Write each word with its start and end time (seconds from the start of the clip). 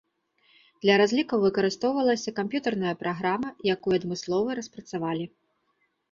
Для 0.83 0.93
разлікаў 1.01 1.41
выкарыстоўвалася 1.41 2.33
камп'ютарная 2.39 2.93
праграма, 3.01 3.49
якую 3.73 3.93
адмыслова 3.99 4.57
распрацавалі. 4.61 5.25